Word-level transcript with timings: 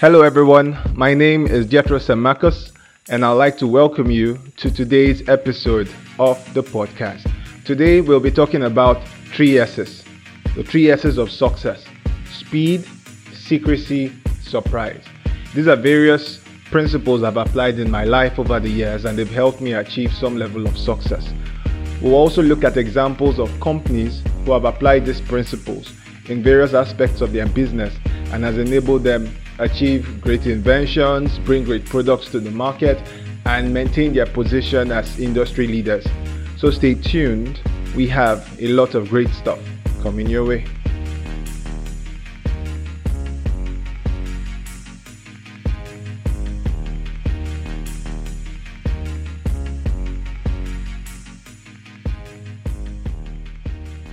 Hello, 0.00 0.22
everyone. 0.22 0.78
My 0.94 1.12
name 1.12 1.48
is 1.48 1.66
Jethro 1.66 1.98
Samakos, 1.98 2.70
and 3.08 3.24
I'd 3.24 3.32
like 3.32 3.58
to 3.58 3.66
welcome 3.66 4.12
you 4.12 4.38
to 4.58 4.70
today's 4.70 5.28
episode 5.28 5.90
of 6.20 6.38
the 6.54 6.62
podcast. 6.62 7.28
Today, 7.64 8.00
we'll 8.00 8.20
be 8.20 8.30
talking 8.30 8.62
about 8.62 9.04
three 9.34 9.58
S's 9.58 10.04
the 10.54 10.62
three 10.62 10.88
S's 10.92 11.18
of 11.18 11.32
success 11.32 11.84
speed, 12.30 12.86
secrecy, 13.32 14.12
surprise. 14.40 15.04
These 15.52 15.66
are 15.66 15.74
various 15.74 16.44
principles 16.70 17.24
I've 17.24 17.36
applied 17.36 17.80
in 17.80 17.90
my 17.90 18.04
life 18.04 18.38
over 18.38 18.60
the 18.60 18.70
years, 18.70 19.04
and 19.04 19.18
they've 19.18 19.28
helped 19.28 19.60
me 19.60 19.72
achieve 19.72 20.12
some 20.12 20.36
level 20.36 20.64
of 20.68 20.78
success. 20.78 21.28
We'll 22.00 22.14
also 22.14 22.40
look 22.40 22.62
at 22.62 22.76
examples 22.76 23.40
of 23.40 23.50
companies 23.58 24.22
who 24.44 24.52
have 24.52 24.64
applied 24.64 25.06
these 25.06 25.20
principles 25.20 25.92
in 26.26 26.40
various 26.40 26.72
aspects 26.72 27.20
of 27.20 27.32
their 27.32 27.46
business 27.46 27.92
and 28.30 28.44
has 28.44 28.58
enabled 28.58 29.02
them 29.02 29.28
achieve 29.58 30.20
great 30.20 30.46
inventions, 30.46 31.38
bring 31.40 31.64
great 31.64 31.84
products 31.84 32.30
to 32.30 32.40
the 32.40 32.50
market, 32.50 32.98
and 33.46 33.72
maintain 33.72 34.12
their 34.12 34.26
position 34.26 34.92
as 34.92 35.18
industry 35.18 35.66
leaders. 35.66 36.06
So 36.56 36.70
stay 36.70 36.94
tuned. 36.94 37.60
We 37.96 38.06
have 38.08 38.48
a 38.60 38.68
lot 38.68 38.94
of 38.94 39.08
great 39.08 39.30
stuff 39.30 39.58
coming 40.02 40.28
your 40.28 40.44
way. 40.44 40.64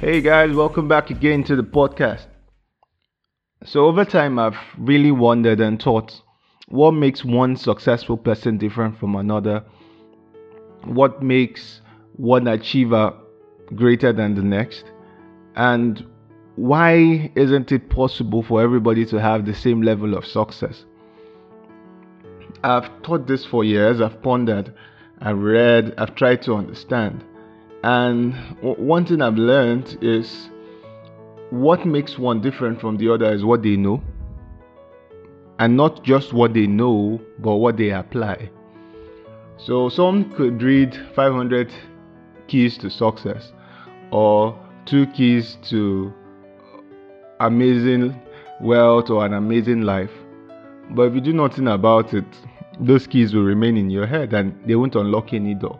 Hey 0.01 0.21
guys, 0.21 0.55
welcome 0.55 0.88
back 0.88 1.09
again 1.09 1.43
to 1.45 1.55
the 1.55 1.63
podcast. 1.63 2.34
So, 3.66 3.85
over 3.85 4.05
time, 4.05 4.38
I've 4.38 4.58
really 4.77 5.11
wondered 5.11 5.59
and 5.59 5.81
thought 5.81 6.21
what 6.67 6.91
makes 6.91 7.25
one 7.25 7.55
successful 7.55 8.16
person 8.16 8.59
different 8.59 8.99
from 8.99 9.16
another? 9.16 9.63
What 10.83 11.23
makes 11.23 11.81
one 12.16 12.47
achiever 12.47 13.13
greater 13.73 14.13
than 14.13 14.35
the 14.35 14.44
next? 14.44 14.85
And 15.55 16.05
why 16.55 17.31
isn't 17.35 17.72
it 17.72 17.89
possible 17.89 18.44
for 18.44 18.61
everybody 18.61 19.05
to 19.07 19.19
have 19.19 19.45
the 19.45 19.53
same 19.53 19.81
level 19.81 20.16
of 20.16 20.25
success? 20.25 20.85
I've 22.63 22.89
thought 23.03 23.27
this 23.27 23.45
for 23.45 23.63
years, 23.63 24.00
I've 24.00 24.22
pondered, 24.22 24.73
I've 25.22 25.39
read, 25.39 25.95
I've 25.97 26.13
tried 26.16 26.44
to 26.44 26.53
understand. 26.53 27.23
And 27.83 28.35
one 28.61 29.05
thing 29.05 29.22
I've 29.22 29.38
learned 29.38 29.97
is 30.02 30.50
what 31.61 31.85
makes 31.85 32.17
one 32.17 32.41
different 32.41 32.79
from 32.81 32.97
the 32.97 33.11
other 33.13 33.33
is 33.33 33.43
what 33.43 33.63
they 33.63 33.75
know. 33.75 34.01
And 35.59 35.77
not 35.77 36.03
just 36.03 36.33
what 36.33 36.53
they 36.53 36.67
know, 36.67 37.21
but 37.39 37.55
what 37.55 37.77
they 37.77 37.91
apply. 37.91 38.49
So 39.57 39.89
some 39.89 40.31
could 40.33 40.61
read 40.61 40.95
500 41.15 41.71
keys 42.47 42.77
to 42.79 42.89
success 42.89 43.53
or 44.11 44.59
two 44.85 45.07
keys 45.07 45.57
to 45.69 46.13
amazing 47.39 48.21
wealth 48.61 49.09
or 49.09 49.25
an 49.25 49.33
amazing 49.33 49.81
life. 49.81 50.11
But 50.91 51.03
if 51.03 51.15
you 51.15 51.21
do 51.21 51.33
nothing 51.33 51.67
about 51.67 52.13
it, 52.13 52.25
those 52.79 53.07
keys 53.07 53.33
will 53.33 53.43
remain 53.43 53.77
in 53.77 53.89
your 53.89 54.05
head 54.05 54.33
and 54.33 54.59
they 54.67 54.75
won't 54.75 54.95
unlock 54.95 55.33
any 55.33 55.55
door. 55.55 55.79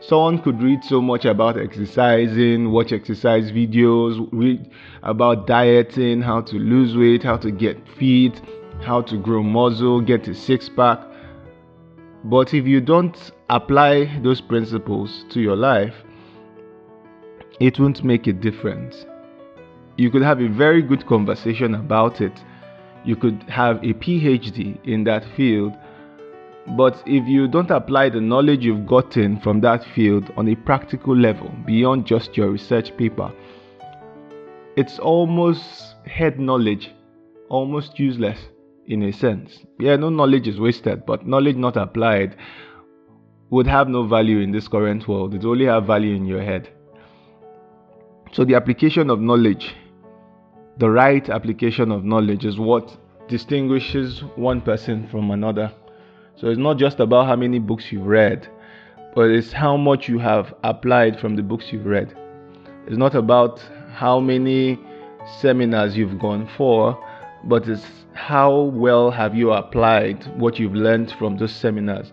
Someone 0.00 0.38
could 0.38 0.62
read 0.62 0.84
so 0.84 1.02
much 1.02 1.24
about 1.24 1.58
exercising, 1.58 2.70
watch 2.70 2.92
exercise 2.92 3.50
videos, 3.50 4.28
read 4.30 4.70
about 5.02 5.48
dieting, 5.48 6.22
how 6.22 6.40
to 6.42 6.56
lose 6.56 6.96
weight, 6.96 7.24
how 7.24 7.36
to 7.36 7.50
get 7.50 7.76
fit, 7.98 8.40
how 8.80 9.02
to 9.02 9.16
grow 9.16 9.42
muscle, 9.42 10.00
get 10.00 10.28
a 10.28 10.34
six 10.34 10.68
pack. 10.68 11.00
But 12.24 12.54
if 12.54 12.64
you 12.64 12.80
don't 12.80 13.16
apply 13.50 14.20
those 14.22 14.40
principles 14.40 15.24
to 15.30 15.40
your 15.40 15.56
life, 15.56 15.94
it 17.58 17.80
won't 17.80 18.04
make 18.04 18.28
a 18.28 18.32
difference. 18.32 19.04
You 19.96 20.10
could 20.10 20.22
have 20.22 20.40
a 20.40 20.48
very 20.48 20.80
good 20.80 21.06
conversation 21.06 21.74
about 21.74 22.20
it. 22.20 22.40
You 23.04 23.16
could 23.16 23.42
have 23.48 23.78
a 23.78 23.94
PhD 23.94 24.78
in 24.86 25.02
that 25.04 25.24
field 25.36 25.72
but 26.76 27.02
if 27.06 27.26
you 27.26 27.48
don't 27.48 27.70
apply 27.70 28.10
the 28.10 28.20
knowledge 28.20 28.64
you've 28.64 28.86
gotten 28.86 29.40
from 29.40 29.60
that 29.62 29.84
field 29.94 30.30
on 30.36 30.48
a 30.48 30.54
practical 30.54 31.16
level 31.16 31.50
beyond 31.64 32.06
just 32.06 32.36
your 32.36 32.50
research 32.50 32.96
paper, 32.96 33.32
it's 34.76 34.98
almost 34.98 35.96
head 36.06 36.38
knowledge, 36.38 36.92
almost 37.48 37.98
useless 37.98 38.38
in 38.86 39.02
a 39.02 39.12
sense. 39.12 39.64
Yeah, 39.78 39.96
no 39.96 40.08
knowledge 40.08 40.46
is 40.46 40.60
wasted, 40.60 41.04
but 41.06 41.26
knowledge 41.26 41.56
not 41.56 41.76
applied 41.76 42.36
would 43.50 43.66
have 43.66 43.88
no 43.88 44.06
value 44.06 44.40
in 44.40 44.52
this 44.52 44.68
current 44.68 45.08
world. 45.08 45.34
It 45.34 45.44
only 45.44 45.64
have 45.64 45.86
value 45.86 46.14
in 46.14 46.26
your 46.26 46.42
head. 46.42 46.68
So 48.32 48.44
the 48.44 48.54
application 48.54 49.10
of 49.10 49.20
knowledge, 49.20 49.74
the 50.76 50.90
right 50.90 51.28
application 51.28 51.90
of 51.90 52.04
knowledge 52.04 52.44
is 52.44 52.58
what 52.58 52.96
distinguishes 53.26 54.20
one 54.36 54.60
person 54.60 55.08
from 55.08 55.30
another. 55.30 55.72
So 56.40 56.46
it's 56.46 56.58
not 56.58 56.78
just 56.78 57.00
about 57.00 57.26
how 57.26 57.34
many 57.34 57.58
books 57.58 57.90
you've 57.90 58.06
read, 58.06 58.46
but 59.12 59.28
it's 59.28 59.50
how 59.50 59.76
much 59.76 60.08
you 60.08 60.20
have 60.20 60.54
applied 60.62 61.18
from 61.18 61.34
the 61.34 61.42
books 61.42 61.72
you've 61.72 61.86
read. 61.86 62.16
It's 62.86 62.96
not 62.96 63.16
about 63.16 63.60
how 63.92 64.20
many 64.20 64.78
seminars 65.40 65.96
you've 65.96 66.20
gone 66.20 66.48
for, 66.56 66.96
but 67.44 67.66
it's 67.68 67.84
how 68.12 68.62
well 68.72 69.10
have 69.10 69.34
you 69.34 69.50
applied 69.50 70.24
what 70.38 70.60
you've 70.60 70.76
learned 70.76 71.10
from 71.18 71.36
those 71.36 71.52
seminars. 71.52 72.12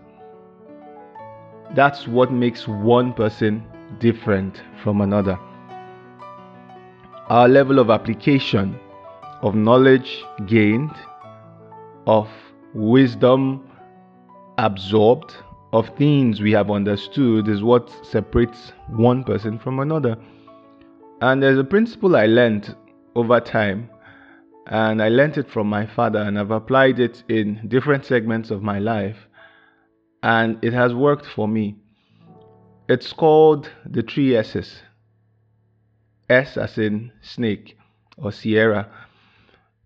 That's 1.76 2.08
what 2.08 2.32
makes 2.32 2.66
one 2.66 3.12
person 3.12 3.64
different 4.00 4.60
from 4.82 5.02
another. 5.02 5.38
Our 7.28 7.48
level 7.48 7.78
of 7.78 7.90
application, 7.90 8.76
of 9.42 9.54
knowledge 9.54 10.24
gained, 10.46 10.94
of 12.08 12.28
wisdom 12.74 13.65
absorbed 14.58 15.34
of 15.72 15.88
things 15.96 16.40
we 16.40 16.52
have 16.52 16.70
understood 16.70 17.48
is 17.48 17.62
what 17.62 17.90
separates 18.04 18.72
one 18.88 19.24
person 19.24 19.58
from 19.58 19.80
another. 19.80 20.16
And 21.20 21.42
there's 21.42 21.58
a 21.58 21.64
principle 21.64 22.16
I 22.16 22.26
learned 22.26 22.74
over 23.14 23.40
time, 23.40 23.90
and 24.66 25.02
I 25.02 25.08
learned 25.08 25.38
it 25.38 25.50
from 25.50 25.68
my 25.68 25.86
father, 25.86 26.20
and 26.20 26.38
I've 26.38 26.50
applied 26.50 27.00
it 27.00 27.24
in 27.28 27.68
different 27.68 28.04
segments 28.04 28.50
of 28.50 28.62
my 28.62 28.78
life, 28.78 29.16
and 30.22 30.62
it 30.62 30.72
has 30.72 30.94
worked 30.94 31.26
for 31.26 31.48
me. 31.48 31.76
It's 32.88 33.12
called 33.12 33.70
the 33.84 34.02
three 34.02 34.36
S's 34.36 34.82
S 36.28 36.56
as 36.56 36.78
in 36.78 37.12
snake 37.20 37.76
or 38.16 38.32
Sierra. 38.32 38.88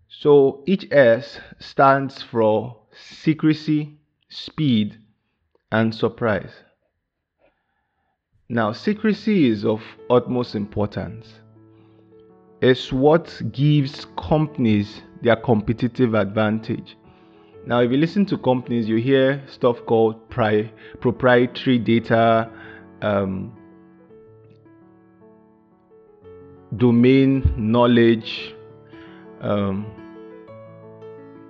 So 0.09 0.63
each 0.67 0.87
S 0.91 1.39
stands 1.59 2.21
for 2.21 2.77
secrecy, 2.93 3.97
speed, 4.31 4.97
and 5.73 5.93
surprise. 5.93 6.51
Now, 8.47 8.71
secrecy 8.71 9.49
is 9.49 9.65
of 9.65 9.81
utmost 10.09 10.55
importance. 10.55 11.27
It's 12.61 12.93
what 12.93 13.41
gives 13.51 14.05
companies 14.17 15.01
their 15.21 15.35
competitive 15.35 16.13
advantage. 16.13 16.97
Now, 17.65 17.81
if 17.81 17.91
you 17.91 17.97
listen 17.97 18.25
to 18.27 18.37
companies, 18.37 18.87
you 18.87 18.97
hear 18.97 19.43
stuff 19.47 19.85
called 19.85 20.29
pri- 20.29 20.71
proprietary 21.01 21.77
data, 21.77 22.49
um, 23.01 23.53
domain 26.77 27.53
knowledge, 27.57 28.55
um, 29.41 29.85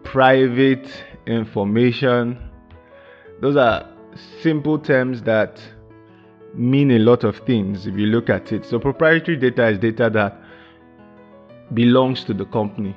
private 0.04 1.04
information 1.28 2.51
those 3.42 3.56
are 3.56 3.88
simple 4.42 4.78
terms 4.78 5.24
that 5.24 5.60
mean 6.54 6.92
a 6.92 7.00
lot 7.00 7.24
of 7.24 7.38
things 7.40 7.88
if 7.88 7.96
you 7.96 8.06
look 8.06 8.30
at 8.30 8.52
it. 8.52 8.66
So, 8.66 8.80
proprietary 8.80 9.38
data 9.38 9.68
is 9.68 9.80
data 9.80 10.10
that 10.14 10.38
belongs 11.74 12.24
to 12.26 12.34
the 12.34 12.46
company. 12.46 12.96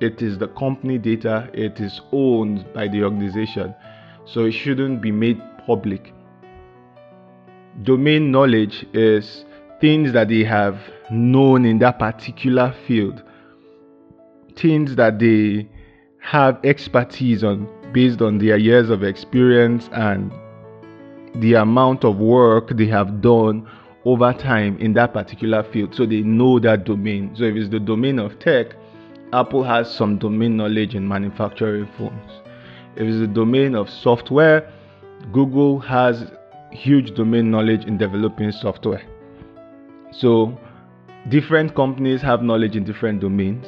It 0.00 0.22
is 0.22 0.38
the 0.38 0.48
company 0.48 0.98
data, 0.98 1.48
it 1.52 1.80
is 1.80 2.00
owned 2.12 2.72
by 2.74 2.88
the 2.88 3.02
organization, 3.02 3.74
so 4.24 4.44
it 4.44 4.52
shouldn't 4.52 5.00
be 5.00 5.10
made 5.10 5.40
public. 5.66 6.12
Domain 7.82 8.30
knowledge 8.30 8.86
is 8.92 9.44
things 9.80 10.12
that 10.12 10.28
they 10.28 10.44
have 10.44 10.78
known 11.10 11.64
in 11.64 11.78
that 11.78 11.98
particular 11.98 12.74
field, 12.86 13.22
things 14.54 14.96
that 14.96 15.18
they 15.18 15.68
have 16.20 16.58
expertise 16.64 17.42
on 17.42 17.68
based 17.92 18.20
on 18.20 18.38
their 18.38 18.56
years 18.56 18.90
of 18.90 19.02
experience 19.02 19.88
and 19.92 20.32
the 21.36 21.54
amount 21.54 22.04
of 22.04 22.16
work 22.18 22.70
they 22.76 22.86
have 22.86 23.20
done 23.20 23.68
over 24.04 24.32
time 24.32 24.78
in 24.78 24.92
that 24.94 25.12
particular 25.12 25.62
field. 25.72 25.94
So 25.94 26.06
they 26.06 26.20
know 26.20 26.58
that 26.60 26.84
domain. 26.84 27.34
So 27.36 27.44
if 27.44 27.56
it's 27.56 27.68
the 27.68 27.80
domain 27.80 28.18
of 28.18 28.38
tech, 28.38 28.74
Apple 29.32 29.64
has 29.64 29.92
some 29.92 30.18
domain 30.18 30.56
knowledge 30.56 30.94
in 30.94 31.06
manufacturing 31.06 31.88
phones. 31.98 32.30
If 32.94 33.02
it's 33.02 33.20
a 33.20 33.26
domain 33.26 33.74
of 33.74 33.90
software, 33.90 34.72
Google 35.32 35.80
has 35.80 36.30
huge 36.70 37.14
domain 37.14 37.50
knowledge 37.50 37.84
in 37.84 37.98
developing 37.98 38.52
software. 38.52 39.02
So, 40.12 40.58
different 41.28 41.74
companies 41.74 42.22
have 42.22 42.42
knowledge 42.42 42.76
in 42.76 42.84
different 42.84 43.20
domains. 43.20 43.66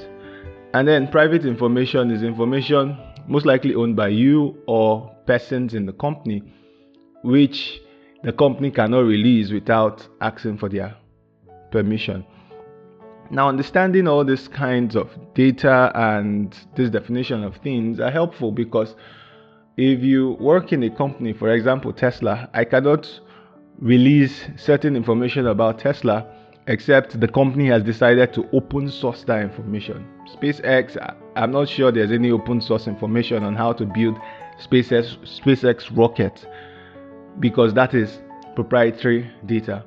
And 0.73 0.87
then, 0.87 1.09
private 1.09 1.45
information 1.45 2.11
is 2.11 2.23
information 2.23 2.97
most 3.29 3.47
likely 3.47 3.75
owned 3.75 3.95
by 3.95 4.09
you 4.09 4.57
or 4.67 5.15
persons 5.27 5.75
in 5.75 5.87
the 5.87 5.93
company, 5.93 6.43
which 7.23 7.81
the 8.25 8.33
company 8.33 8.71
cannot 8.71 9.01
release 9.01 9.53
without 9.53 10.07
asking 10.21 10.59
for 10.59 10.69
their 10.69 10.97
permission. 11.71 12.25
Now, 13.31 13.49
understanding 13.49 14.09
all 14.09 14.25
these 14.25 14.49
kinds 14.49 14.97
of 14.97 15.11
data 15.35 15.93
and 15.95 16.57
this 16.75 16.89
definition 16.89 17.45
of 17.45 17.57
things 17.59 18.01
are 18.01 18.11
helpful 18.11 18.51
because 18.51 18.97
if 19.77 20.03
you 20.03 20.31
work 20.41 20.73
in 20.73 20.83
a 20.83 20.91
company, 20.91 21.35
for 21.35 21.51
example, 21.51 21.93
Tesla, 21.93 22.49
I 22.55 22.65
cannot 22.65 23.09
release 23.79 24.49
certain 24.57 24.97
information 24.97 25.47
about 25.47 25.79
Tesla 25.79 26.27
except 26.69 27.19
the 27.19 27.27
company 27.27 27.67
has 27.67 27.83
decided 27.83 28.33
to 28.35 28.49
open 28.53 28.91
source 28.91 29.25
that 29.25 29.43
information. 29.43 30.07
SpaceX, 30.35 30.97
I'm 31.35 31.51
not 31.51 31.69
sure 31.69 31.91
there's 31.91 32.13
any 32.13 32.31
open 32.31 32.61
source 32.61 32.87
information 32.87 33.43
on 33.43 33.57
how 33.57 33.73
to 33.73 33.87
build 33.87 34.17
SpaceX, 34.61 35.17
SpaceX 35.41 35.97
rocket 35.97 36.47
because 37.41 37.73
that 37.75 37.95
is 37.95 38.21
proprietary 38.55 39.31
data. 39.47 39.83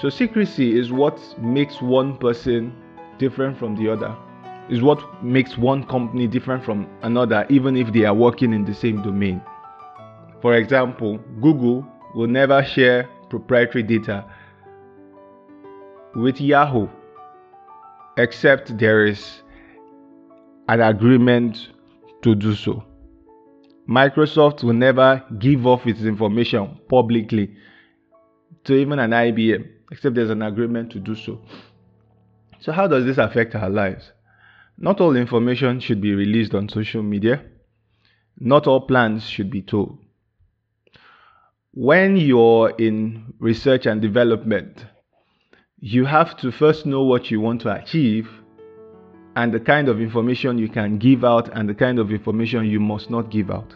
So 0.00 0.10
secrecy 0.10 0.78
is 0.78 0.92
what 0.92 1.18
makes 1.40 1.80
one 1.80 2.18
person 2.18 2.74
different 3.18 3.58
from 3.58 3.74
the 3.76 3.90
other 3.90 4.16
is 4.68 4.80
what 4.80 5.22
makes 5.24 5.58
one 5.58 5.84
company 5.84 6.26
different 6.26 6.64
from 6.64 6.88
another, 7.02 7.44
even 7.50 7.76
if 7.76 7.92
they 7.92 8.04
are 8.04 8.14
working 8.14 8.52
in 8.52 8.64
the 8.64 8.74
same 8.74 9.02
domain. 9.02 9.42
For 10.40 10.54
example, 10.54 11.18
Google 11.40 11.86
will 12.14 12.28
never 12.28 12.62
share 12.64 13.08
proprietary 13.28 13.82
data 13.82 14.24
with 16.14 16.40
Yahoo 16.40 16.88
except 18.16 18.76
there 18.78 19.06
is 19.06 19.42
an 20.68 20.80
agreement 20.80 21.68
to 22.22 22.34
do 22.34 22.54
so. 22.54 22.84
Microsoft 23.88 24.62
will 24.62 24.74
never 24.74 25.24
give 25.38 25.66
off 25.66 25.86
its 25.86 26.02
information 26.02 26.78
publicly 26.88 27.54
to 28.64 28.74
even 28.74 28.98
an 28.98 29.10
IBM 29.10 29.68
except 29.90 30.14
there's 30.14 30.30
an 30.30 30.42
agreement 30.42 30.90
to 30.92 30.98
do 30.98 31.14
so. 31.14 31.40
So, 32.60 32.72
how 32.72 32.86
does 32.86 33.04
this 33.04 33.18
affect 33.18 33.54
our 33.54 33.68
lives? 33.68 34.12
Not 34.78 35.00
all 35.00 35.16
information 35.16 35.80
should 35.80 36.00
be 36.00 36.14
released 36.14 36.54
on 36.54 36.68
social 36.68 37.02
media. 37.02 37.42
Not 38.38 38.66
all 38.66 38.86
plans 38.86 39.24
should 39.28 39.50
be 39.50 39.62
told. 39.62 39.98
When 41.74 42.16
you're 42.16 42.70
in 42.70 43.34
research 43.38 43.86
and 43.86 44.00
development, 44.00 44.84
you 45.84 46.04
have 46.04 46.36
to 46.36 46.52
first 46.52 46.86
know 46.86 47.02
what 47.02 47.28
you 47.28 47.40
want 47.40 47.60
to 47.60 47.74
achieve 47.74 48.30
and 49.34 49.52
the 49.52 49.58
kind 49.58 49.88
of 49.88 50.00
information 50.00 50.56
you 50.56 50.68
can 50.68 50.96
give 50.96 51.24
out 51.24 51.48
and 51.58 51.68
the 51.68 51.74
kind 51.74 51.98
of 51.98 52.12
information 52.12 52.64
you 52.66 52.78
must 52.78 53.10
not 53.10 53.30
give 53.30 53.50
out. 53.50 53.74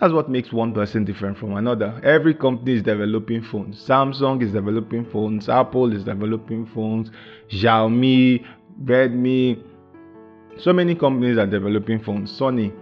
That's 0.00 0.12
what 0.12 0.30
makes 0.30 0.52
one 0.52 0.72
person 0.72 1.04
different 1.04 1.38
from 1.38 1.56
another. 1.56 2.00
Every 2.04 2.34
company 2.34 2.74
is 2.74 2.82
developing 2.84 3.42
phones. 3.42 3.84
Samsung 3.84 4.40
is 4.40 4.52
developing 4.52 5.06
phones, 5.10 5.48
Apple 5.48 5.92
is 5.92 6.04
developing 6.04 6.66
phones, 6.66 7.10
Xiaomi, 7.50 8.46
Redmi. 8.84 9.60
So 10.56 10.72
many 10.72 10.94
companies 10.94 11.36
are 11.36 11.48
developing 11.48 11.98
phones. 11.98 12.30
Sony 12.38 12.72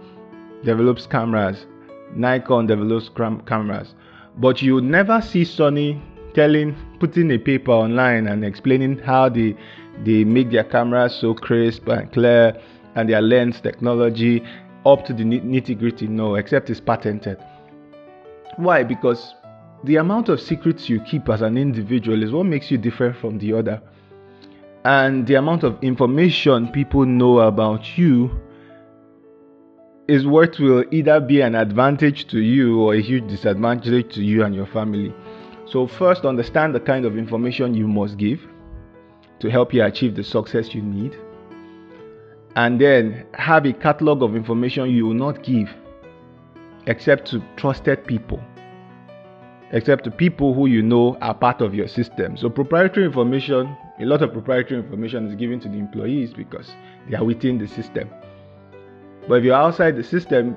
develops 0.63 1.07
cameras, 1.07 1.65
Nikon 2.13 2.67
develops 2.67 3.09
cam- 3.09 3.41
cameras. 3.41 3.95
But 4.37 4.61
you 4.61 4.79
never 4.79 5.21
see 5.21 5.41
Sony 5.41 5.99
telling, 6.37 6.75
putting 6.99 7.31
a 7.31 7.37
paper 7.37 7.71
online 7.71 8.27
and 8.27 8.45
explaining 8.45 8.99
how 8.99 9.27
they 9.27 9.55
they 10.05 10.23
make 10.23 10.51
their 10.51 10.63
cameras 10.63 11.15
so 11.15 11.33
crisp 11.33 11.87
and 11.87 12.11
clear 12.13 12.55
and 12.95 13.09
their 13.09 13.21
lens 13.21 13.59
technology 13.59 14.43
up 14.85 15.03
to 15.05 15.13
the 15.13 15.23
nitty 15.23 15.77
gritty. 15.79 16.07
No, 16.07 16.35
except 16.35 16.69
it's 16.69 16.79
patented. 16.79 17.37
Why? 18.57 18.83
Because 18.83 19.33
the 19.83 19.95
amount 19.95 20.29
of 20.29 20.39
secrets 20.39 20.87
you 20.87 21.01
keep 21.01 21.27
as 21.29 21.41
an 21.41 21.57
individual 21.57 22.21
is 22.21 22.31
what 22.31 22.45
makes 22.45 22.69
you 22.69 22.77
different 22.77 23.17
from 23.17 23.39
the 23.39 23.53
other 23.53 23.81
and 24.87 25.27
the 25.27 25.35
amount 25.35 25.63
of 25.63 25.77
information 25.83 26.69
people 26.71 27.05
know 27.05 27.39
about 27.39 27.97
you 27.97 28.31
is 30.07 30.25
what 30.25 30.57
will 30.59 30.85
either 30.91 31.19
be 31.19 31.41
an 31.41 31.55
advantage 31.55 32.27
to 32.27 32.39
you 32.39 32.79
or 32.79 32.93
a 32.93 33.01
huge 33.01 33.27
disadvantage 33.27 34.13
to 34.13 34.23
you 34.23 34.45
and 34.45 34.55
your 34.55 34.67
family. 34.67 35.13
So, 35.69 35.87
first, 35.87 36.25
understand 36.25 36.73
the 36.73 36.79
kind 36.79 37.05
of 37.05 37.17
information 37.17 37.73
you 37.73 37.87
must 37.87 38.17
give 38.17 38.39
to 39.39 39.49
help 39.49 39.73
you 39.73 39.83
achieve 39.83 40.15
the 40.15 40.23
success 40.23 40.73
you 40.73 40.81
need. 40.81 41.17
And 42.55 42.81
then 42.81 43.25
have 43.33 43.65
a 43.65 43.73
catalog 43.73 44.23
of 44.23 44.35
information 44.35 44.89
you 44.89 45.05
will 45.05 45.13
not 45.13 45.43
give 45.43 45.69
except 46.87 47.29
to 47.31 47.43
trusted 47.55 48.05
people, 48.07 48.41
except 49.71 50.05
to 50.05 50.11
people 50.11 50.53
who 50.53 50.67
you 50.67 50.81
know 50.81 51.17
are 51.21 51.35
part 51.35 51.61
of 51.61 51.75
your 51.75 51.87
system. 51.87 52.37
So, 52.37 52.49
proprietary 52.49 53.05
information 53.05 53.77
a 53.99 54.05
lot 54.05 54.21
of 54.21 54.31
proprietary 54.31 54.79
information 54.79 55.27
is 55.27 55.35
given 55.35 55.59
to 55.59 55.67
the 55.67 55.77
employees 55.77 56.31
because 56.31 56.71
they 57.09 57.17
are 57.17 57.23
within 57.23 57.57
the 57.57 57.67
system. 57.67 58.09
But 59.27 59.39
if 59.39 59.43
you're 59.43 59.55
outside 59.55 59.95
the 59.95 60.03
system, 60.03 60.55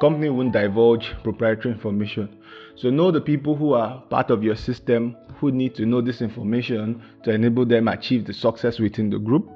company 0.00 0.28
won't 0.28 0.52
divulge 0.52 1.14
proprietary 1.22 1.72
information. 1.72 2.37
So 2.78 2.90
know 2.90 3.10
the 3.10 3.20
people 3.20 3.56
who 3.56 3.72
are 3.72 4.00
part 4.02 4.30
of 4.30 4.44
your 4.44 4.54
system 4.54 5.16
who 5.38 5.50
need 5.50 5.74
to 5.74 5.84
know 5.84 6.00
this 6.00 6.22
information 6.22 7.02
to 7.24 7.32
enable 7.32 7.66
them 7.66 7.88
achieve 7.88 8.24
the 8.24 8.32
success 8.32 8.78
within 8.78 9.10
the 9.10 9.18
group. 9.18 9.50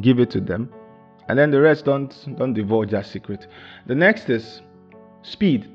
Give 0.00 0.18
it 0.18 0.30
to 0.30 0.40
them. 0.40 0.68
And 1.28 1.38
then 1.38 1.52
the 1.52 1.60
rest 1.60 1.84
don't 1.84 2.12
don't 2.36 2.52
divulge 2.52 2.90
that 2.90 3.06
secret. 3.06 3.46
The 3.86 3.94
next 3.94 4.28
is 4.28 4.62
speed. 5.22 5.70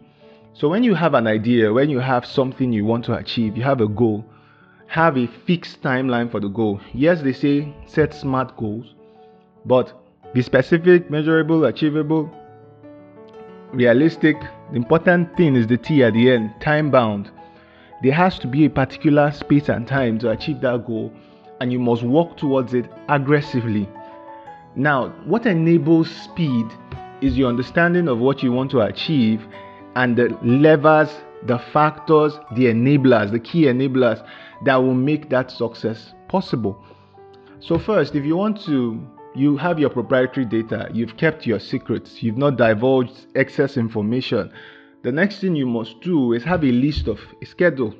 So 0.51 0.67
when 0.67 0.83
you 0.83 0.95
have 0.95 1.13
an 1.13 1.27
idea, 1.27 1.71
when 1.71 1.89
you 1.89 1.99
have 1.99 2.25
something 2.25 2.73
you 2.73 2.83
want 2.83 3.05
to 3.05 3.13
achieve, 3.13 3.55
you 3.55 3.63
have 3.63 3.79
a 3.79 3.87
goal, 3.87 4.25
have 4.87 5.17
a 5.17 5.27
fixed 5.47 5.81
timeline 5.81 6.29
for 6.29 6.41
the 6.41 6.49
goal. 6.49 6.81
Yes, 6.93 7.21
they 7.21 7.31
say 7.31 7.73
set 7.85 8.13
smart 8.13 8.57
goals, 8.57 8.95
but 9.65 9.93
be 10.33 10.41
specific, 10.41 11.09
measurable, 11.09 11.63
achievable, 11.63 12.29
realistic. 13.71 14.35
The 14.71 14.77
important 14.77 15.37
thing 15.37 15.55
is 15.55 15.67
the 15.67 15.77
T 15.77 16.03
at 16.03 16.13
the 16.13 16.31
end, 16.31 16.53
time 16.59 16.89
bound. 16.89 17.29
There 18.01 18.13
has 18.13 18.39
to 18.39 18.47
be 18.47 18.65
a 18.65 18.69
particular 18.69 19.31
space 19.31 19.69
and 19.69 19.87
time 19.87 20.17
to 20.19 20.31
achieve 20.31 20.59
that 20.61 20.87
goal, 20.87 21.13
and 21.61 21.71
you 21.71 21.79
must 21.79 22.03
work 22.03 22.35
towards 22.35 22.73
it 22.73 22.89
aggressively. 23.07 23.87
Now, 24.75 25.09
what 25.25 25.45
enables 25.45 26.09
speed 26.09 26.65
is 27.21 27.37
your 27.37 27.47
understanding 27.47 28.07
of 28.07 28.19
what 28.19 28.43
you 28.43 28.51
want 28.51 28.71
to 28.71 28.81
achieve 28.81 29.47
and 29.95 30.17
the 30.17 30.37
levers, 30.43 31.13
the 31.43 31.59
factors, 31.59 32.33
the 32.55 32.65
enablers, 32.65 33.31
the 33.31 33.39
key 33.39 33.63
enablers 33.63 34.27
that 34.65 34.75
will 34.75 34.95
make 34.95 35.29
that 35.29 35.51
success 35.51 36.13
possible. 36.27 36.83
So, 37.59 37.77
first, 37.77 38.15
if 38.15 38.25
you 38.25 38.35
want 38.35 38.59
to, 38.65 39.01
you 39.35 39.57
have 39.57 39.79
your 39.79 39.89
proprietary 39.89 40.45
data, 40.45 40.89
you've 40.93 41.17
kept 41.17 41.45
your 41.45 41.59
secrets, 41.59 42.23
you've 42.23 42.37
not 42.37 42.57
divulged 42.57 43.27
excess 43.35 43.77
information. 43.77 44.51
The 45.03 45.11
next 45.11 45.39
thing 45.39 45.55
you 45.55 45.67
must 45.67 46.01
do 46.01 46.33
is 46.33 46.43
have 46.43 46.63
a 46.63 46.71
list 46.71 47.07
of 47.07 47.19
a 47.41 47.45
schedule, 47.45 47.93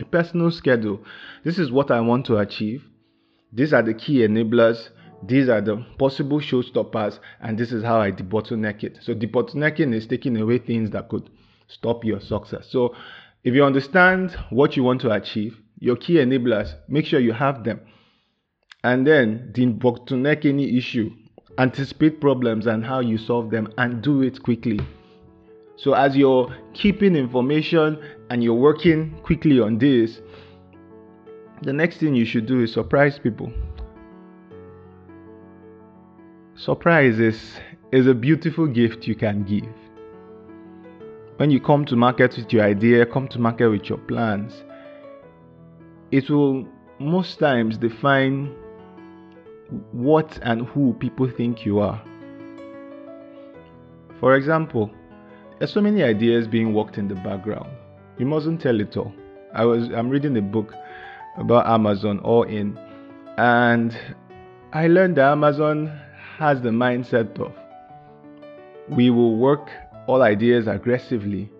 a 0.00 0.04
personal 0.04 0.50
schedule. 0.50 1.00
This 1.44 1.58
is 1.58 1.70
what 1.70 1.90
I 1.90 2.00
want 2.00 2.26
to 2.26 2.38
achieve. 2.38 2.84
These 3.52 3.72
are 3.72 3.82
the 3.82 3.94
key 3.94 4.18
enablers. 4.18 4.90
These 5.22 5.48
are 5.48 5.60
the 5.60 5.84
possible 5.98 6.40
showstoppers, 6.40 7.18
and 7.40 7.58
this 7.58 7.72
is 7.72 7.82
how 7.82 8.00
I 8.00 8.12
debottleneck 8.12 8.84
it. 8.84 8.98
So, 9.00 9.14
debottlenecking 9.14 9.94
is 9.94 10.06
taking 10.06 10.36
away 10.36 10.58
things 10.58 10.90
that 10.90 11.08
could 11.08 11.30
stop 11.68 12.04
your 12.04 12.20
success. 12.20 12.68
So, 12.70 12.94
if 13.42 13.54
you 13.54 13.64
understand 13.64 14.36
what 14.50 14.76
you 14.76 14.82
want 14.82 15.00
to 15.02 15.10
achieve, 15.12 15.58
your 15.78 15.96
key 15.96 16.14
enablers, 16.14 16.74
make 16.88 17.06
sure 17.06 17.20
you 17.20 17.32
have 17.32 17.64
them. 17.64 17.80
And 18.86 19.04
then 19.04 19.50
bottleneck 19.52 20.44
any 20.44 20.78
issue, 20.78 21.10
anticipate 21.58 22.20
problems 22.20 22.68
and 22.68 22.84
how 22.84 23.00
you 23.00 23.18
solve 23.18 23.50
them, 23.50 23.66
and 23.78 24.00
do 24.00 24.22
it 24.22 24.40
quickly. 24.40 24.78
So, 25.74 25.94
as 25.94 26.16
you're 26.16 26.54
keeping 26.72 27.16
information 27.16 27.98
and 28.30 28.44
you're 28.44 28.54
working 28.54 29.18
quickly 29.24 29.58
on 29.58 29.78
this, 29.78 30.20
the 31.62 31.72
next 31.72 31.96
thing 31.96 32.14
you 32.14 32.24
should 32.24 32.46
do 32.46 32.62
is 32.62 32.72
surprise 32.72 33.18
people. 33.18 33.52
Surprise 36.54 37.18
is, 37.18 37.58
is 37.90 38.06
a 38.06 38.14
beautiful 38.14 38.68
gift 38.68 39.08
you 39.08 39.16
can 39.16 39.42
give. 39.42 39.74
When 41.38 41.50
you 41.50 41.60
come 41.60 41.86
to 41.86 41.96
market 41.96 42.36
with 42.36 42.52
your 42.52 42.62
idea, 42.62 43.04
come 43.04 43.26
to 43.30 43.40
market 43.40 43.68
with 43.68 43.88
your 43.88 43.98
plans, 43.98 44.62
it 46.12 46.30
will 46.30 46.68
most 47.00 47.40
times 47.40 47.78
define 47.78 48.54
what 49.92 50.38
and 50.42 50.66
who 50.66 50.94
people 50.94 51.28
think 51.28 51.64
you 51.64 51.80
are. 51.80 52.02
For 54.20 54.34
example, 54.34 54.90
there's 55.58 55.72
so 55.72 55.80
many 55.80 56.02
ideas 56.02 56.46
being 56.46 56.72
worked 56.72 56.98
in 56.98 57.08
the 57.08 57.14
background. 57.16 57.70
You 58.18 58.26
mustn't 58.26 58.60
tell 58.60 58.80
it 58.80 58.96
all. 58.96 59.12
I 59.54 59.64
was 59.64 59.88
I'm 59.90 60.10
reading 60.10 60.36
a 60.36 60.42
book 60.42 60.74
about 61.36 61.66
Amazon 61.66 62.18
all 62.20 62.42
in 62.42 62.78
and 63.38 63.96
I 64.72 64.86
learned 64.86 65.16
that 65.16 65.32
Amazon 65.32 65.92
has 66.38 66.60
the 66.60 66.70
mindset 66.70 67.38
of 67.38 67.52
we 68.88 69.10
will 69.10 69.36
work 69.36 69.70
all 70.06 70.22
ideas 70.22 70.66
aggressively 70.66 71.50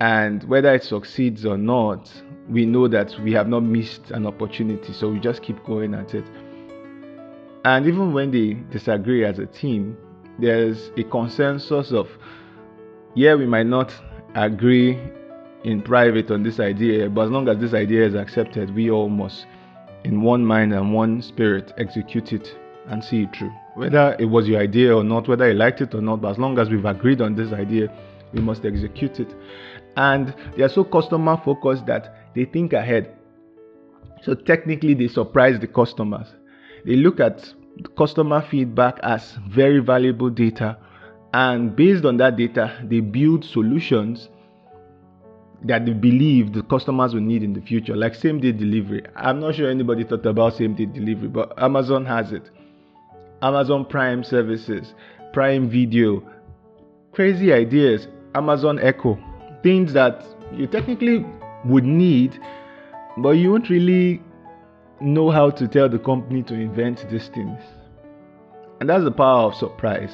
and 0.00 0.42
whether 0.44 0.74
it 0.74 0.82
succeeds 0.82 1.46
or 1.46 1.56
not 1.56 2.10
we 2.48 2.66
know 2.66 2.88
that 2.88 3.18
we 3.20 3.32
have 3.32 3.48
not 3.48 3.60
missed 3.60 4.10
an 4.10 4.26
opportunity 4.26 4.92
so 4.92 5.10
we 5.10 5.20
just 5.20 5.42
keep 5.42 5.62
going 5.64 5.94
at 5.94 6.14
it 6.14 6.24
and 7.64 7.86
even 7.86 8.12
when 8.12 8.30
they 8.30 8.54
disagree 8.70 9.24
as 9.24 9.38
a 9.38 9.46
team 9.46 9.96
there's 10.38 10.90
a 10.96 11.04
consensus 11.04 11.92
of 11.92 12.08
yeah 13.14 13.34
we 13.34 13.46
might 13.46 13.66
not 13.66 13.92
agree 14.34 14.98
in 15.64 15.80
private 15.80 16.30
on 16.30 16.42
this 16.42 16.60
idea 16.60 17.08
but 17.08 17.26
as 17.26 17.30
long 17.30 17.48
as 17.48 17.58
this 17.58 17.74
idea 17.74 18.04
is 18.04 18.14
accepted 18.14 18.74
we 18.74 18.90
all 18.90 19.08
must 19.08 19.46
in 20.04 20.20
one 20.22 20.44
mind 20.44 20.72
and 20.72 20.92
one 20.92 21.22
spirit 21.22 21.72
execute 21.78 22.32
it 22.32 22.54
and 22.88 23.02
see 23.02 23.22
it 23.22 23.34
through. 23.34 23.52
Whether 23.74 24.16
it 24.18 24.26
was 24.26 24.46
your 24.48 24.60
idea 24.60 24.94
or 24.94 25.02
not 25.02 25.26
whether 25.26 25.50
you 25.50 25.54
liked 25.54 25.80
it 25.80 25.94
or 25.94 26.00
not 26.00 26.20
but 26.20 26.32
as 26.32 26.38
long 26.38 26.58
as 26.58 26.70
we've 26.70 26.84
agreed 26.84 27.20
on 27.20 27.34
this 27.34 27.52
idea 27.52 27.92
we 28.32 28.40
must 28.40 28.64
execute 28.64 29.20
it. 29.20 29.34
And 29.96 30.34
they 30.56 30.62
are 30.62 30.68
so 30.68 30.84
customer 30.84 31.40
focused 31.44 31.86
that 31.86 32.32
they 32.34 32.44
think 32.44 32.72
ahead. 32.72 33.16
So 34.22 34.34
technically 34.34 34.94
they 34.94 35.08
surprise 35.08 35.58
the 35.60 35.66
customers 35.66 36.28
they 36.84 36.96
look 36.96 37.20
at 37.20 37.52
customer 37.96 38.42
feedback 38.42 38.98
as 39.02 39.32
very 39.48 39.80
valuable 39.80 40.30
data. 40.30 40.76
And 41.32 41.74
based 41.74 42.04
on 42.04 42.16
that 42.18 42.36
data 42.36 42.78
they 42.84 43.00
build 43.00 43.44
solutions 43.44 44.28
that 45.64 45.86
they 45.86 45.92
believe 45.92 46.52
the 46.52 46.62
customers 46.62 47.14
will 47.14 47.22
need 47.22 47.42
in 47.42 47.54
the 47.54 47.60
future 47.60 47.96
like 47.96 48.14
same 48.14 48.40
day 48.40 48.52
delivery. 48.52 49.02
I'm 49.16 49.40
not 49.40 49.54
sure 49.54 49.70
anybody 49.70 50.04
thought 50.04 50.26
about 50.26 50.54
same 50.54 50.74
day 50.74 50.86
delivery 50.86 51.28
but 51.28 51.60
amazon 51.60 52.04
has 52.06 52.32
it. 52.32 52.50
Amazon 53.42 53.84
prime 53.84 54.22
services 54.22 54.94
prime 55.32 55.68
video 55.68 56.22
crazy 57.12 57.52
ideas 57.52 58.06
amazon 58.34 58.78
echo 58.78 59.18
things 59.62 59.92
that 59.92 60.24
you 60.52 60.66
technically 60.66 61.24
would 61.64 61.84
need 61.84 62.38
but 63.18 63.30
you 63.30 63.50
won't 63.50 63.68
really 63.68 64.22
know 65.00 65.30
how 65.30 65.50
to 65.50 65.68
tell 65.68 65.88
the 65.88 65.98
company 65.98 66.42
to 66.44 66.54
invent 66.54 67.08
these 67.10 67.28
things. 67.28 67.60
And 68.80 68.88
that's 68.88 69.04
the 69.04 69.10
power 69.10 69.48
of 69.48 69.54
surprise. 69.54 70.12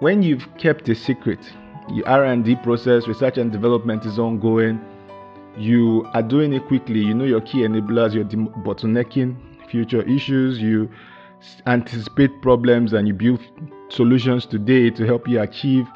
When 0.00 0.22
you've 0.22 0.46
kept 0.58 0.88
a 0.88 0.94
secret, 0.94 1.38
your 1.88 2.08
R&D 2.08 2.56
process, 2.56 3.06
research 3.06 3.38
and 3.38 3.50
development 3.50 4.04
is 4.04 4.18
ongoing. 4.18 4.80
You 5.56 6.08
are 6.14 6.22
doing 6.22 6.52
it 6.52 6.66
quickly. 6.66 7.00
You 7.00 7.14
know 7.14 7.24
your 7.24 7.40
key 7.40 7.58
enablers. 7.58 8.14
You're 8.14 8.24
bottlenecking 8.24 9.36
future 9.70 10.02
issues. 10.02 10.60
You 10.60 10.88
anticipate 11.66 12.42
problems 12.42 12.92
and 12.92 13.06
you 13.06 13.14
build 13.14 13.40
solutions 13.88 14.46
today 14.46 14.90
to 14.90 15.04
help 15.04 15.28
you 15.28 15.40
achieve 15.40 15.86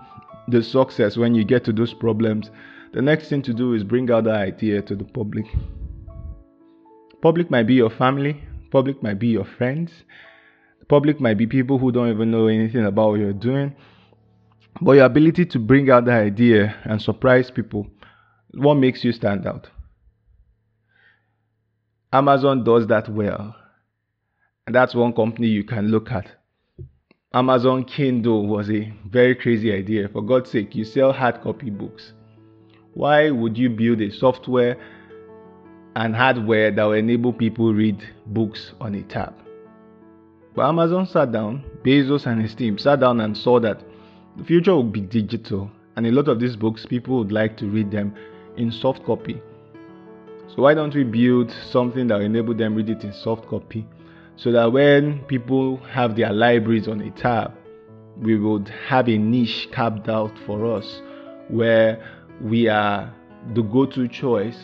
the 0.49 0.63
success 0.63 1.17
when 1.17 1.35
you 1.35 1.45
get 1.45 1.65
to 1.65 1.73
those 1.73 1.95
problems. 1.95 2.51
The 2.93 3.03
next 3.03 3.29
thing 3.29 3.43
to 3.43 3.55
do 3.55 3.75
is 3.75 3.85
bring 3.85 4.11
out 4.11 4.25
that 4.25 4.37
idea 4.37 4.83
to 4.83 4.97
the 4.97 5.05
public. 5.05 5.47
Public 7.27 7.51
might 7.51 7.67
be 7.67 7.75
your 7.75 7.91
family, 7.91 8.41
public 8.71 9.03
might 9.03 9.19
be 9.19 9.27
your 9.27 9.45
friends, 9.45 9.91
public 10.87 11.21
might 11.21 11.37
be 11.37 11.45
people 11.45 11.77
who 11.77 11.91
don't 11.91 12.09
even 12.09 12.31
know 12.31 12.47
anything 12.47 12.85
about 12.85 13.11
what 13.11 13.19
you're 13.19 13.33
doing. 13.33 13.75
But 14.81 14.93
your 14.93 15.07
ability 15.07 15.47
to 15.47 15.59
bring 15.59 15.91
out 15.91 16.05
the 16.05 16.13
idea 16.13 16.77
and 16.85 17.03
surprise 17.03 17.51
people, 17.51 17.89
what 18.55 18.77
makes 18.77 19.03
you 19.03 19.11
stand 19.11 19.45
out? 19.45 19.67
Amazon 22.13 22.63
does 22.63 22.87
that 22.87 23.09
well. 23.09 23.57
And 24.69 24.77
that's 24.77 24.95
one 24.95 25.13
company 25.13 25.49
you 25.49 25.65
can 25.65 25.89
look 25.89 26.13
at. 26.13 26.31
Amazon 27.35 27.87
Kindle 27.87 28.47
was 28.47 28.71
a 28.71 28.95
very 29.05 29.35
crazy 29.35 29.73
idea. 29.73 30.09
For 30.13 30.23
God's 30.23 30.53
sake, 30.53 30.77
you 30.77 30.85
sell 30.85 31.13
hard 31.13 31.41
copy 31.43 31.71
books. 31.71 32.13
Why 32.95 33.31
would 33.31 33.59
you 33.59 33.69
build 33.69 34.01
a 34.01 34.13
software 34.13 34.77
and 35.97 36.15
hardware 36.15 36.71
that 36.71 36.85
will 36.85 36.93
enable 36.93 37.33
people 37.33 37.73
read 37.73 37.97
books 38.27 38.73
on 38.83 38.95
a 38.95 39.03
tab. 39.05 39.35
But 40.55 40.69
Amazon 40.69 41.07
sat 41.07 41.33
down, 41.33 41.65
Bezos 41.83 42.27
and 42.27 42.41
his 42.41 42.55
team 42.55 42.77
sat 42.77 43.01
down 43.01 43.19
and 43.23 43.35
saw 43.35 43.59
that 43.61 43.83
the 44.37 44.45
future 44.45 44.77
would 44.77 44.93
be 44.93 45.01
digital, 45.01 45.71
and 45.97 46.07
a 46.07 46.11
lot 46.11 46.29
of 46.29 46.39
these 46.39 46.55
books 46.55 46.85
people 46.85 47.17
would 47.17 47.33
like 47.33 47.57
to 47.57 47.67
read 47.67 47.91
them 47.91 48.15
in 48.59 48.71
soft 48.71 49.05
copy. 49.07 49.41
So 50.49 50.63
why 50.63 50.75
don't 50.75 50.95
we 50.95 51.03
build 51.03 51.51
something 51.71 52.09
that 52.09 52.19
will 52.19 52.27
enable 52.27 52.55
them 52.55 52.75
read 52.75 52.91
it 52.91 53.03
in 53.03 53.15
soft 53.15 53.49
copy 53.49 53.87
so 54.37 54.53
that 54.53 54.71
when 54.71 55.21
people 55.21 55.79
have 55.79 56.15
their 56.15 56.31
libraries 56.31 56.89
on 56.89 57.01
a 57.01 57.11
tab, 57.13 57.55
we 58.19 58.39
would 58.39 58.69
have 58.87 59.09
a 59.09 59.17
niche 59.17 59.69
carved 59.73 60.11
out 60.11 60.33
for 60.45 60.77
us 60.77 61.01
where 61.49 62.07
we 62.43 62.69
are 62.69 63.15
the 63.55 63.63
go-to 63.63 64.09
choice 64.09 64.59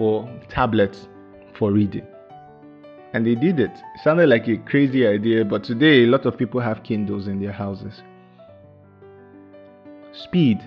for 0.00 0.26
tablets 0.48 1.08
for 1.52 1.72
reading. 1.72 2.06
And 3.12 3.26
they 3.26 3.34
did 3.34 3.60
it. 3.60 3.70
It 3.70 4.00
sounded 4.02 4.30
like 4.30 4.48
a 4.48 4.56
crazy 4.56 5.06
idea, 5.06 5.44
but 5.44 5.62
today 5.62 6.04
a 6.04 6.06
lot 6.06 6.24
of 6.24 6.38
people 6.38 6.58
have 6.58 6.82
Kindles 6.82 7.26
in 7.26 7.38
their 7.38 7.52
houses. 7.52 8.02
Speed, 10.12 10.66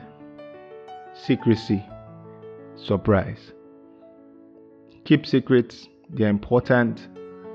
secrecy, 1.16 1.84
surprise. 2.76 3.54
Keep 5.04 5.26
secrets, 5.26 5.88
they're 6.12 6.30
important. 6.30 7.08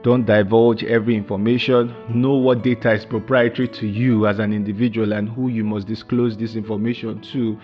Don't 0.02 0.26
divulge 0.26 0.82
every 0.82 1.14
information. 1.14 1.94
Know 2.12 2.35
what 2.35 2.64
data 2.64 2.90
is 2.92 3.04
proprietary 3.04 3.68
to 3.68 3.87
you 3.87 4.26
as 4.26 4.40
an 4.40 4.52
individual 4.52 5.12
and 5.12 5.28
who 5.28 5.47
you 5.47 5.62
must 5.62 5.87
disclose 5.87 6.37
this 6.37 6.56
information 6.56 7.20
to 7.32 7.56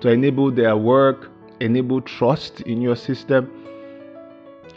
to 0.00 0.08
enable 0.08 0.50
their 0.50 0.76
work, 0.76 1.30
enable 1.60 2.00
trust 2.00 2.60
in 2.62 2.80
your 2.80 2.96
system 2.96 3.50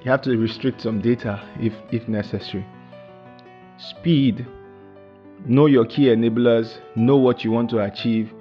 you 0.04 0.12
have 0.12 0.22
to 0.24 0.38
restrict 0.38 0.82
some 0.82 1.00
data 1.00 1.42
if, 1.60 1.74
if 1.92 2.08
necessary. 2.10 2.66
Speed. 3.78 4.46
Know 5.46 5.66
your 5.66 5.86
key 5.86 6.06
enablers, 6.06 6.78
know 6.96 7.18
what 7.18 7.44
you 7.44 7.52
want 7.52 7.70
to 7.72 7.80
achieve, 7.80 8.34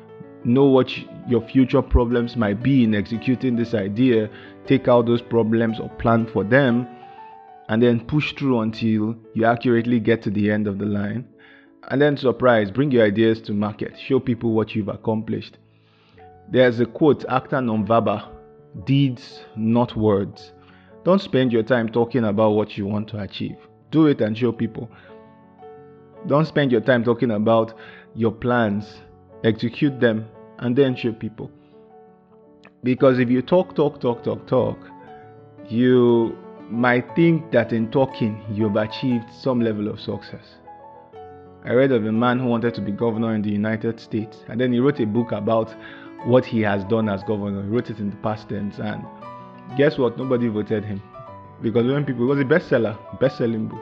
know 0.44 0.64
what 0.64 0.90
your 1.28 1.40
future 1.48 1.82
problems 1.82 2.36
might 2.36 2.62
be 2.62 2.84
in 2.84 2.94
executing 2.94 3.56
this 3.56 3.74
idea, 3.74 4.28
take 4.66 4.88
out 4.88 5.06
those 5.06 5.22
problems 5.22 5.80
or 5.80 5.88
plan 5.88 6.26
for 6.32 6.44
them, 6.44 6.86
and 7.68 7.82
then 7.82 8.04
push 8.06 8.34
through 8.34 8.60
until 8.60 9.16
you 9.34 9.44
accurately 9.44 10.00
get 10.00 10.22
to 10.22 10.30
the 10.30 10.50
end 10.50 10.66
of 10.66 10.78
the 10.78 10.86
line. 10.86 11.24
And 11.90 12.00
then 12.00 12.16
surprise, 12.16 12.70
bring 12.70 12.90
your 12.90 13.04
ideas 13.04 13.40
to 13.42 13.52
market, 13.52 13.94
show 13.98 14.20
people 14.20 14.52
what 14.52 14.74
you've 14.74 14.88
accomplished. 14.88 15.58
There's 16.50 16.80
a 16.80 16.86
quote, 16.86 17.24
acta 17.28 17.60
non 17.60 17.86
verba, 17.86 18.28
deeds, 18.84 19.44
not 19.56 19.96
words. 19.96 20.52
Don't 21.04 21.20
spend 21.20 21.52
your 21.52 21.62
time 21.62 21.88
talking 21.88 22.24
about 22.24 22.50
what 22.50 22.76
you 22.76 22.86
want 22.86 23.08
to 23.08 23.20
achieve. 23.20 23.56
Do 23.90 24.06
it 24.06 24.20
and 24.20 24.36
show 24.36 24.52
people. 24.52 24.88
Don't 26.26 26.46
spend 26.46 26.70
your 26.70 26.80
time 26.80 27.02
talking 27.04 27.32
about 27.32 27.74
your 28.14 28.32
plans. 28.32 29.00
Execute 29.44 29.98
them 29.98 30.28
and 30.58 30.76
then 30.76 30.94
show 30.94 31.12
people. 31.12 31.50
Because 32.84 33.18
if 33.18 33.30
you 33.30 33.42
talk, 33.42 33.74
talk, 33.74 34.00
talk, 34.00 34.22
talk, 34.22 34.46
talk, 34.46 34.78
you 35.68 36.36
might 36.68 37.14
think 37.14 37.50
that 37.52 37.72
in 37.72 37.90
talking 37.90 38.42
you've 38.50 38.76
achieved 38.76 39.26
some 39.32 39.60
level 39.60 39.88
of 39.88 40.00
success. 40.00 40.56
I 41.64 41.72
read 41.72 41.92
of 41.92 42.04
a 42.06 42.12
man 42.12 42.40
who 42.40 42.46
wanted 42.46 42.74
to 42.74 42.80
be 42.80 42.90
governor 42.90 43.34
in 43.34 43.42
the 43.42 43.50
United 43.50 44.00
States, 44.00 44.44
and 44.48 44.60
then 44.60 44.72
he 44.72 44.80
wrote 44.80 44.98
a 44.98 45.06
book 45.06 45.30
about 45.32 45.74
what 46.24 46.44
he 46.44 46.60
has 46.62 46.84
done 46.84 47.08
as 47.08 47.22
governor. 47.24 47.62
He 47.62 47.68
wrote 47.68 47.90
it 47.90 47.98
in 47.98 48.10
the 48.10 48.16
past 48.16 48.48
tense, 48.48 48.78
and 48.78 49.04
guess 49.76 49.98
what? 49.98 50.18
Nobody 50.18 50.48
voted 50.48 50.84
him 50.84 51.02
because 51.62 51.86
when 51.86 52.04
people 52.04 52.24
it 52.24 52.34
was 52.34 52.40
a 52.40 52.44
bestseller, 52.44 52.98
best-selling 53.20 53.68
book. 53.68 53.80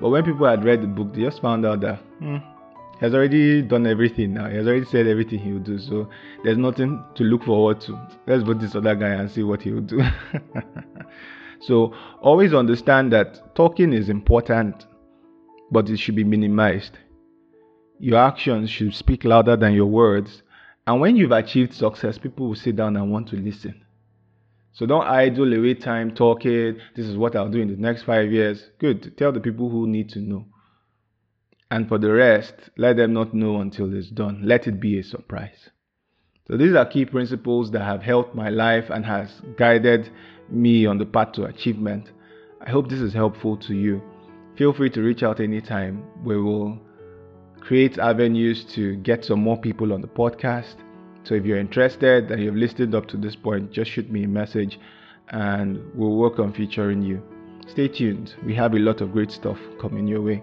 But 0.00 0.10
when 0.10 0.24
people 0.24 0.46
had 0.46 0.64
read 0.64 0.82
the 0.82 0.86
book, 0.86 1.12
they 1.12 1.22
just 1.22 1.42
found 1.42 1.66
out 1.66 1.80
that 1.80 1.98
hmm, 2.20 2.36
he 2.36 3.00
has 3.00 3.14
already 3.14 3.62
done 3.62 3.86
everything 3.86 4.32
now. 4.32 4.48
He 4.48 4.56
has 4.56 4.66
already 4.66 4.86
said 4.86 5.06
everything 5.06 5.40
he 5.40 5.52
will 5.52 5.60
do. 5.60 5.78
So 5.78 6.08
there's 6.44 6.56
nothing 6.56 7.04
to 7.16 7.24
look 7.24 7.44
forward 7.44 7.80
to. 7.82 8.00
Let's 8.26 8.42
vote 8.42 8.60
this 8.60 8.74
other 8.74 8.94
guy 8.94 9.08
and 9.08 9.30
see 9.30 9.42
what 9.42 9.60
he 9.60 9.72
will 9.72 9.82
do. 9.82 10.00
so 11.60 11.92
always 12.22 12.54
understand 12.54 13.12
that 13.12 13.54
talking 13.54 13.92
is 13.92 14.08
important, 14.08 14.86
but 15.70 15.90
it 15.90 15.98
should 15.98 16.16
be 16.16 16.24
minimized. 16.24 16.98
Your 17.98 18.18
actions 18.18 18.70
should 18.70 18.94
speak 18.94 19.24
louder 19.24 19.56
than 19.56 19.74
your 19.74 19.86
words. 19.86 20.42
And 20.90 21.00
when 21.00 21.14
you've 21.14 21.30
achieved 21.30 21.72
success, 21.72 22.18
people 22.18 22.48
will 22.48 22.56
sit 22.56 22.74
down 22.74 22.96
and 22.96 23.12
want 23.12 23.28
to 23.28 23.36
listen. 23.36 23.84
So 24.72 24.86
don't 24.86 25.06
idle 25.06 25.52
away 25.52 25.74
time 25.74 26.12
talking, 26.16 26.80
this 26.96 27.06
is 27.06 27.16
what 27.16 27.36
I'll 27.36 27.48
do 27.48 27.60
in 27.60 27.68
the 27.68 27.76
next 27.76 28.02
five 28.02 28.32
years. 28.32 28.70
Good. 28.80 29.16
Tell 29.16 29.30
the 29.30 29.38
people 29.38 29.70
who 29.70 29.86
need 29.86 30.08
to 30.08 30.18
know. 30.18 30.46
And 31.70 31.86
for 31.86 31.98
the 31.98 32.10
rest, 32.10 32.54
let 32.76 32.96
them 32.96 33.12
not 33.12 33.32
know 33.32 33.60
until 33.60 33.96
it's 33.96 34.10
done. 34.10 34.42
Let 34.44 34.66
it 34.66 34.80
be 34.80 34.98
a 34.98 35.04
surprise. 35.04 35.70
So 36.48 36.56
these 36.56 36.74
are 36.74 36.84
key 36.84 37.04
principles 37.04 37.70
that 37.70 37.84
have 37.84 38.02
helped 38.02 38.34
my 38.34 38.48
life 38.48 38.90
and 38.90 39.06
has 39.06 39.30
guided 39.56 40.10
me 40.48 40.86
on 40.86 40.98
the 40.98 41.06
path 41.06 41.34
to 41.34 41.44
achievement. 41.44 42.10
I 42.60 42.68
hope 42.68 42.90
this 42.90 42.98
is 42.98 43.14
helpful 43.14 43.56
to 43.58 43.74
you. 43.76 44.02
Feel 44.58 44.72
free 44.72 44.90
to 44.90 45.02
reach 45.02 45.22
out 45.22 45.38
anytime. 45.38 46.02
We 46.24 46.36
will 46.42 46.80
create 47.60 47.98
avenues 47.98 48.64
to 48.74 48.96
get 48.96 49.24
some 49.24 49.40
more 49.40 49.58
people 49.58 49.92
on 49.92 50.00
the 50.00 50.08
podcast. 50.08 50.76
So 51.24 51.34
if 51.34 51.44
you're 51.44 51.58
interested 51.58 52.30
and 52.30 52.42
you've 52.42 52.56
listened 52.56 52.94
up 52.94 53.06
to 53.08 53.16
this 53.16 53.36
point, 53.36 53.70
just 53.72 53.90
shoot 53.90 54.10
me 54.10 54.24
a 54.24 54.28
message 54.28 54.78
and 55.28 55.80
we'll 55.94 56.16
work 56.16 56.38
on 56.38 56.52
featuring 56.52 57.02
you. 57.02 57.22
Stay 57.66 57.88
tuned. 57.88 58.34
We 58.44 58.54
have 58.54 58.74
a 58.74 58.78
lot 58.78 59.00
of 59.00 59.12
great 59.12 59.30
stuff 59.30 59.58
coming 59.80 60.06
your 60.06 60.22
way. 60.22 60.42